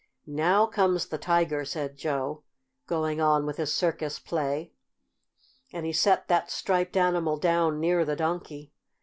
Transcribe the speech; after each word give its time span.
"Now 0.25 0.65
comes 0.65 1.05
the 1.05 1.19
Tiger," 1.19 1.63
said 1.63 1.95
Joe, 1.95 2.41
going 2.87 3.21
on 3.21 3.45
with 3.45 3.57
his 3.57 3.71
circus 3.71 4.17
play, 4.17 4.73
and 5.71 5.85
he 5.85 5.93
set 5.93 6.27
that 6.27 6.49
striped 6.49 6.97
animal 6.97 7.37
down 7.37 7.79
near 7.79 8.03
the 8.03 8.15
Donkey. 8.15 8.73